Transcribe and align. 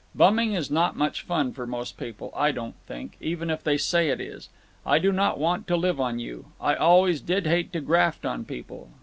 Bumming 0.15 0.53
is 0.53 0.71
not 0.71 0.95
much 0.95 1.21
fun 1.21 1.53
for 1.53 1.67
most 1.67 1.95
people, 1.95 2.33
I 2.35 2.51
don't 2.51 2.73
think, 2.87 3.17
even 3.21 3.51
if 3.51 3.63
they 3.63 3.77
say 3.77 4.09
it 4.09 4.19
is. 4.19 4.49
I 4.83 4.97
do 4.97 5.11
not 5.11 5.37
want 5.37 5.67
to 5.67 5.77
live 5.77 5.99
on 5.99 6.17
you. 6.17 6.47
I 6.59 6.73
always 6.73 7.21
did 7.21 7.45
hate 7.45 7.71
to 7.73 7.81
graft 7.81 8.25
on 8.25 8.43
people. 8.43 8.89